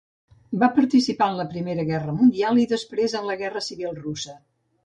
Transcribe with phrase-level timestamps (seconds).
[0.63, 4.39] Va participar en la Primera Guerra mundial i després en la Guerra Civil russa.